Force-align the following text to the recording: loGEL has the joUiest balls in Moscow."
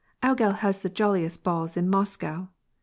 loGEL 0.23 0.53
has 0.61 0.79
the 0.79 0.89
joUiest 0.89 1.43
balls 1.43 1.77
in 1.77 1.87
Moscow." 1.87 2.47